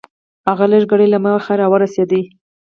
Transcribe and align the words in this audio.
هغه 0.47 0.65
لږ 0.71 0.83
ګړی 0.91 1.07
له 1.13 1.17
مخه 1.25 1.53
راورسېد. 1.59 2.11